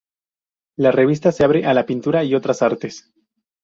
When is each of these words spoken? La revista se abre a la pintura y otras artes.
La 0.77 0.91
revista 0.91 1.31
se 1.31 1.43
abre 1.43 1.67
a 1.67 1.75
la 1.75 1.85
pintura 1.85 2.23
y 2.23 2.33
otras 2.33 2.63
artes. 2.63 3.13